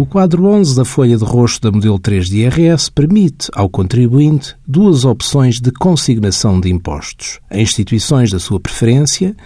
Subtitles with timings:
[0.00, 4.56] O quadro 11 da folha de rosto da modelo 3 de IRS permite ao contribuinte
[4.66, 9.36] duas opções de consignação de impostos a instituições da sua preferência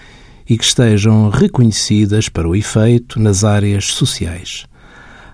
[0.49, 4.65] e que estejam reconhecidas para o efeito nas áreas sociais.